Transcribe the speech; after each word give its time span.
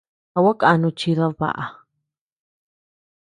¿A 0.35 0.39
gua 0.43 0.53
kanu 0.61 0.89
chidad 0.99 1.31
baʼa? 1.39 1.65